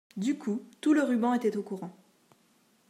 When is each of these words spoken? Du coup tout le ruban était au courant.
Du 0.17 0.35
coup 0.35 0.65
tout 0.81 0.95
le 0.95 1.03
ruban 1.03 1.35
était 1.35 1.55
au 1.57 1.61
courant. 1.61 1.93